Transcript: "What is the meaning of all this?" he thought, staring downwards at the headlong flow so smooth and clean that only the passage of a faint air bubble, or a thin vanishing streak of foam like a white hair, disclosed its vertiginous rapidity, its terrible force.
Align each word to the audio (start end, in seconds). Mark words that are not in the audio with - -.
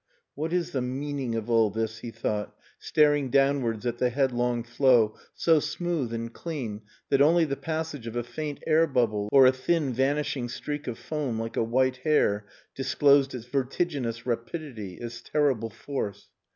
"What 0.33 0.51
is 0.51 0.71
the 0.71 0.81
meaning 0.81 1.35
of 1.35 1.47
all 1.47 1.69
this?" 1.69 1.99
he 1.99 2.09
thought, 2.09 2.55
staring 2.79 3.29
downwards 3.29 3.85
at 3.85 3.99
the 3.99 4.09
headlong 4.09 4.63
flow 4.63 5.15
so 5.35 5.59
smooth 5.59 6.11
and 6.11 6.33
clean 6.33 6.81
that 7.09 7.21
only 7.21 7.45
the 7.45 7.55
passage 7.55 8.07
of 8.07 8.15
a 8.15 8.23
faint 8.23 8.63
air 8.65 8.87
bubble, 8.87 9.29
or 9.31 9.45
a 9.45 9.51
thin 9.51 9.93
vanishing 9.93 10.49
streak 10.49 10.87
of 10.87 10.97
foam 10.97 11.37
like 11.39 11.55
a 11.55 11.63
white 11.63 11.97
hair, 11.97 12.47
disclosed 12.73 13.35
its 13.35 13.45
vertiginous 13.45 14.25
rapidity, 14.25 14.95
its 14.95 15.21
terrible 15.21 15.69
force. 15.69 16.29